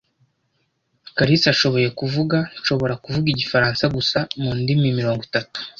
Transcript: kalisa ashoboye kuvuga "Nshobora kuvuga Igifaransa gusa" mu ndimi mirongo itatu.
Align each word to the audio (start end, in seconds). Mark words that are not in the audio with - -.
kalisa 1.17 1.47
ashoboye 1.53 1.87
kuvuga 1.99 2.37
"Nshobora 2.59 2.93
kuvuga 3.03 3.27
Igifaransa 3.33 3.83
gusa" 3.95 4.17
mu 4.41 4.49
ndimi 4.59 4.87
mirongo 4.99 5.21
itatu. 5.29 5.57